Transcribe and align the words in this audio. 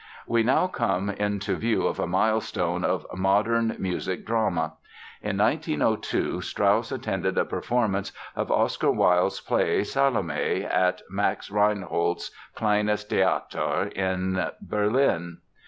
We 0.25 0.41
now 0.41 0.65
come 0.65 1.11
into 1.11 1.55
view 1.57 1.85
of 1.85 1.99
a 1.99 2.07
milestone 2.07 2.83
of 2.83 3.05
modern 3.15 3.75
music 3.77 4.25
drama. 4.25 4.73
In 5.21 5.37
1902 5.37 6.41
Strauss 6.41 6.91
attended 6.91 7.37
a 7.37 7.45
performance 7.45 8.11
of 8.35 8.51
Oscar 8.51 8.89
Wilde's 8.89 9.41
play, 9.41 9.83
"Salome", 9.83 10.63
at 10.65 11.03
Max 11.07 11.51
Reinhardt's 11.51 12.31
Kleines 12.55 13.03
Theater 13.03 13.91
in 13.95 14.43
Berlin. 14.59 15.37